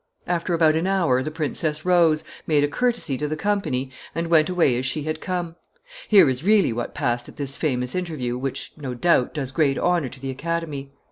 [0.25, 4.49] After about an hour, the princess rose, made a courtesy to the company, and went
[4.49, 5.57] away as she had come.
[6.07, 10.09] Here is really what passed at this famous interview, which, no doubt, does great honor
[10.09, 10.91] to the Academy.